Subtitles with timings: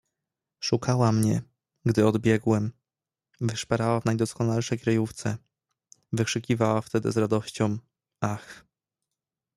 [0.59, 1.41] "Szukała mnie,
[1.85, 2.71] gdy odbiegłem,
[3.41, 5.37] wyszperała w najdoskonalszej kryjówce,
[6.13, 7.77] wykrzykiwała wtedy z radością:
[8.21, 8.65] „Ach!"